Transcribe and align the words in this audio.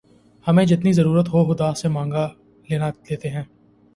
ہمیں 0.47 0.63
جتنی 0.65 0.93
ضرورت 0.93 1.29
ہو 1.29 1.43
خدا 1.45 1.73
سے 1.73 1.87
مانگ 1.87 2.13
لیتے 3.09 3.29
ہیں 3.29 3.43